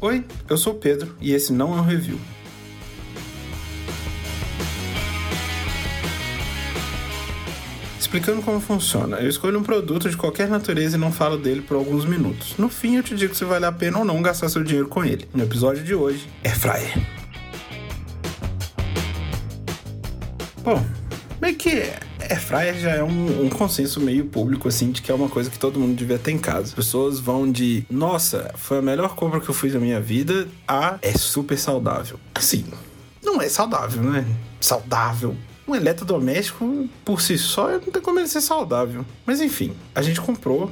[0.00, 2.20] Oi, eu sou o Pedro e esse não é um review.
[7.98, 11.76] Explicando como funciona, eu escolho um produto de qualquer natureza e não falo dele por
[11.76, 12.54] alguns minutos.
[12.56, 15.04] No fim, eu te digo se vale a pena ou não gastar seu dinheiro com
[15.04, 15.28] ele.
[15.34, 16.96] No episódio de hoje, é fryer.
[20.62, 20.80] Bom,
[21.40, 21.90] meio que
[22.28, 25.48] Air fryer já é um, um, consenso meio público, assim, de que é uma coisa
[25.50, 26.64] que todo mundo devia ter em casa.
[26.64, 30.46] As pessoas vão de, nossa, foi a melhor compra que eu fiz na minha vida,
[30.66, 32.18] a é super saudável.
[32.34, 32.64] Assim,
[33.22, 34.26] não é saudável, né?
[34.60, 35.36] Saudável.
[35.66, 39.04] Um eletrodoméstico, por si só, não tem como ele ser saudável.
[39.26, 40.70] Mas enfim, a gente comprou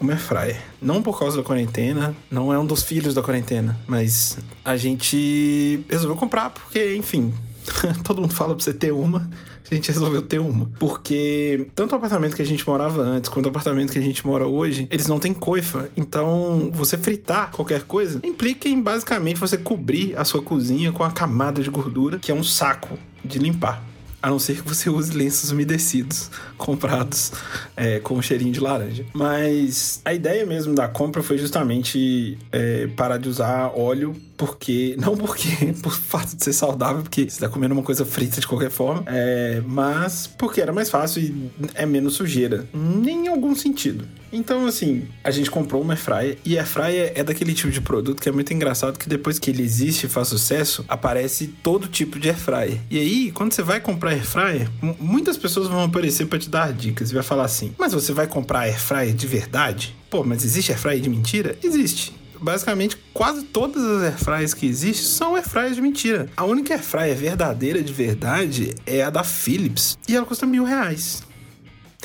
[0.00, 0.62] uma air fryer.
[0.80, 5.84] Não por causa da quarentena, não é um dos filhos da quarentena, mas a gente
[5.88, 7.32] resolveu comprar porque, enfim,
[8.04, 9.28] todo mundo fala pra você ter uma
[9.70, 10.70] a gente resolveu ter uma.
[10.78, 14.26] Porque tanto o apartamento que a gente morava antes quanto o apartamento que a gente
[14.26, 15.88] mora hoje, eles não têm coifa.
[15.96, 21.10] Então, você fritar qualquer coisa implica em basicamente você cobrir a sua cozinha com a
[21.10, 23.82] camada de gordura, que é um saco de limpar.
[24.22, 27.32] A não ser que você use lenços umedecidos comprados
[27.76, 29.04] é, com um cheirinho de laranja.
[29.12, 34.96] Mas a ideia mesmo da compra foi justamente é, parar de usar óleo porque.
[34.98, 38.46] Não porque por fato de ser saudável, porque você tá comendo uma coisa frita de
[38.46, 42.66] qualquer forma, é, mas porque era mais fácil e é menos sujeira.
[42.74, 44.06] Em algum sentido.
[44.32, 48.20] Então, assim, a gente comprou uma airfryer e a airfryer é daquele tipo de produto
[48.20, 52.18] que é muito engraçado que depois que ele existe e faz sucesso, aparece todo tipo
[52.18, 52.80] de airfryer.
[52.90, 54.68] E aí, quando você vai comprar airfryer,
[54.98, 58.26] muitas pessoas vão aparecer para te dar dicas e vai falar assim: "Mas você vai
[58.26, 61.56] comprar airfryer de verdade?" Pô, mas existe airfryer de mentira?
[61.62, 66.28] Existe basicamente quase todas as airfryers que existem são airfryers de mentira.
[66.36, 71.22] A única airfryer verdadeira de verdade é a da Philips e ela custa mil reais.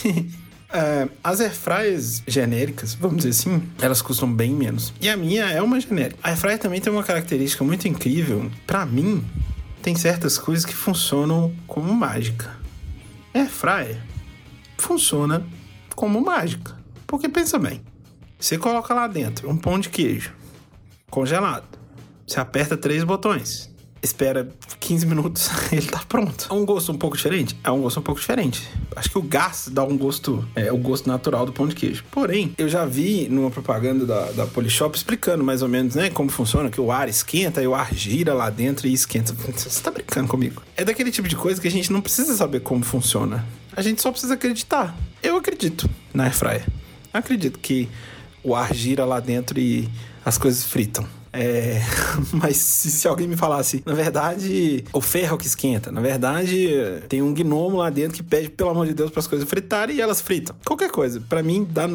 [0.72, 4.94] É, as airfryers genéricas, vamos dizer assim, elas custam bem menos.
[5.02, 6.20] E a minha é uma genérica.
[6.22, 8.52] A airfryer também tem uma característica muito incrível.
[8.68, 9.26] Para mim,
[9.82, 12.56] tem certas coisas que funcionam como mágica.
[13.34, 13.98] Airfryer
[14.78, 15.44] funciona
[15.96, 16.78] como mágica.
[17.08, 17.82] Porque pensa bem,
[18.40, 20.36] você coloca lá dentro um pão de queijo
[21.10, 21.78] congelado.
[22.26, 23.70] Você aperta três botões
[24.02, 24.48] espera
[24.80, 26.48] 15 minutos, ele tá pronto.
[26.50, 27.58] É um gosto um pouco diferente?
[27.64, 28.68] É um gosto um pouco diferente.
[28.96, 32.04] Acho que o gás dá um gosto, é o gosto natural do pão de queijo.
[32.12, 36.30] Porém, eu já vi numa propaganda da, da Polishop explicando mais ou menos, né, como
[36.30, 39.34] funciona, que o ar esquenta e o ar gira lá dentro e esquenta.
[39.54, 40.62] Você tá brincando comigo?
[40.76, 43.46] É daquele tipo de coisa que a gente não precisa saber como funciona.
[43.76, 44.96] A gente só precisa acreditar.
[45.22, 46.66] Eu acredito na airfryer.
[47.14, 47.90] Acredito que
[48.44, 49.90] o ar gira lá dentro e
[50.26, 51.06] as coisas fritam.
[51.32, 51.82] É,
[52.34, 56.70] mas se, se, alguém me falasse, na verdade, o ferro que esquenta, na verdade,
[57.08, 59.98] tem um gnomo lá dentro que pede, pelo amor de Deus, para as coisas fritarem
[59.98, 60.56] e elas fritam.
[60.66, 61.22] Qualquer coisa.
[61.22, 61.88] para mim, dá,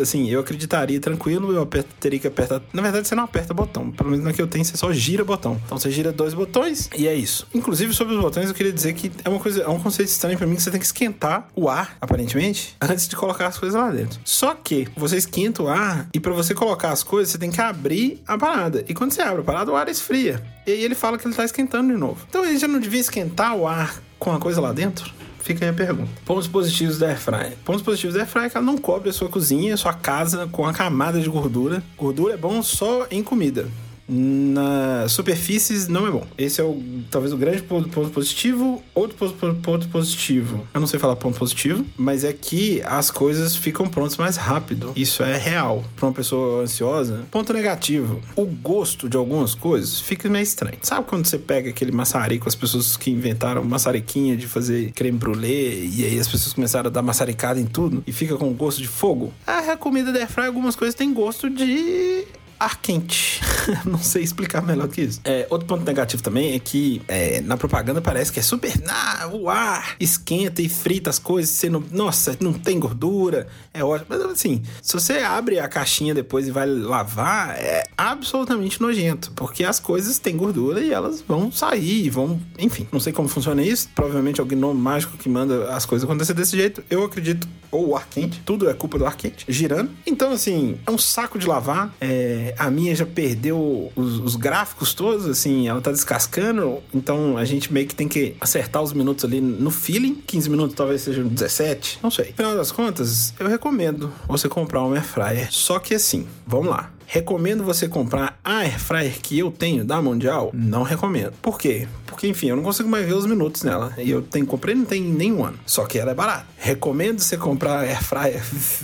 [0.00, 2.62] assim, eu acreditaria tranquilo, eu aperto, teria que apertar.
[2.72, 3.90] Na verdade, você não aperta botão.
[3.90, 5.60] Pelo menos na que eu tenho, você só gira botão.
[5.64, 7.46] Então você gira dois botões e é isso.
[7.54, 10.38] Inclusive, sobre os botões, eu queria dizer que é uma coisa, é um conceito estranho
[10.38, 13.78] para mim que você tem que esquentar o ar, aparentemente, antes de colocar as coisas
[13.78, 14.18] lá dentro.
[14.24, 17.60] Só que você esquenta o ar e para você colocar as coisas, você tem que
[17.60, 18.84] abrir a parada parada.
[18.88, 20.42] E quando você abre a parada, o ar esfria.
[20.66, 22.24] E aí ele fala que ele tá esquentando de novo.
[22.28, 25.12] Então ele já não devia esquentar o ar com a coisa lá dentro?
[25.40, 26.10] Fica aí a pergunta.
[26.26, 27.56] Pontos positivos da Airfryer.
[27.64, 30.46] Pontos positivos da Airfryer é que ela não cobre a sua cozinha, a sua casa
[30.50, 31.82] com a camada de gordura.
[31.96, 33.66] Gordura é bom só em comida
[34.08, 36.26] na superfícies não é bom.
[36.36, 38.82] Esse é o talvez o grande ponto, ponto positivo.
[38.94, 43.54] Outro ponto, ponto, positivo, eu não sei falar ponto positivo, mas é que as coisas
[43.54, 44.92] ficam prontas mais rápido.
[44.96, 47.26] Isso é real para uma pessoa ansiosa.
[47.30, 50.78] Ponto negativo, o gosto de algumas coisas fica meio estranho.
[50.82, 55.90] Sabe quando você pega aquele maçarico, as pessoas que inventaram maçariquinha de fazer creme brulee
[55.94, 58.88] e aí as pessoas começaram a dar maçaricada em tudo e fica com gosto de
[58.88, 59.32] fogo?
[59.46, 62.26] A comida da airfryer algumas coisas têm gosto de
[62.58, 63.40] ar quente.
[63.84, 65.20] não sei explicar melhor que isso.
[65.24, 68.72] É, outro ponto negativo também é que é, na propaganda parece que é super.
[68.88, 71.50] Ah, o ar esquenta e frita as coisas.
[71.50, 73.46] Você não, nossa, não tem gordura.
[73.72, 74.06] É ótimo.
[74.08, 79.32] Mas assim, se você abre a caixinha depois e vai lavar, é absolutamente nojento.
[79.32, 82.40] Porque as coisas têm gordura e elas vão sair, vão.
[82.58, 83.88] Enfim, não sei como funciona isso.
[83.94, 86.82] Provavelmente é o gnome mágico que manda as coisas acontecer desse jeito.
[86.90, 87.46] Eu acredito.
[87.70, 88.40] Ou o ar quente.
[88.44, 89.44] Tudo é culpa do ar quente.
[89.48, 89.90] Girando.
[90.06, 91.94] Então, assim, é um saco de lavar.
[92.00, 97.44] É a minha já perdeu os, os, gráficos todos, assim, ela tá descascando, então a
[97.44, 100.14] gente meio que tem que acertar os minutos ali no feeling.
[100.26, 102.30] 15 minutos talvez sejam 17, não sei.
[102.30, 105.48] Afinal das contas, eu recomendo você comprar uma air fryer.
[105.50, 106.90] Só que assim, vamos lá.
[107.10, 110.50] Recomendo você comprar a air fryer que eu tenho da Mundial?
[110.52, 111.32] Não recomendo.
[111.40, 111.88] Por quê?
[112.06, 113.94] Porque, enfim, eu não consigo mais ver os minutos nela.
[113.96, 115.58] E eu tenho, comprei não tem nenhum ano.
[115.64, 116.44] Só que ela é barata.
[116.58, 118.42] Recomendo você comprar a air fryer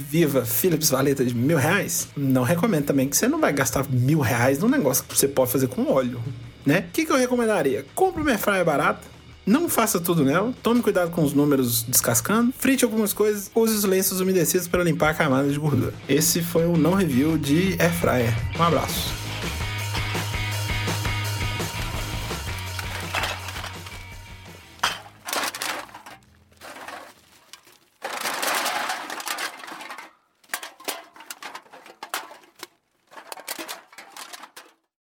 [0.08, 2.08] viva Philips Valeta de mil reais?
[2.16, 5.52] Não recomendo também, que você não vai gastar mil reais num negócio que você pode
[5.52, 6.18] fazer com óleo.
[6.64, 6.86] Né?
[6.88, 7.84] O que, que eu recomendaria?
[7.94, 9.13] Compre uma air fryer barata
[9.46, 10.52] não faça tudo nela.
[10.62, 12.52] Tome cuidado com os números descascando.
[12.58, 13.50] Frite algumas coisas.
[13.54, 15.94] Use os lenços umedecidos para limpar a camada de gordura.
[16.08, 18.34] Esse foi o não review de Air Fryer.
[18.58, 19.23] Um abraço.